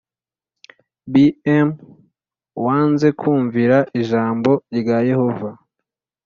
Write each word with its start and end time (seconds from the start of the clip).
Bm 1.13 1.67
wanze 2.63 3.07
kumvira 3.19 3.77
ijambo 4.01 4.51
rya 4.77 4.97
Yehova 5.09 5.49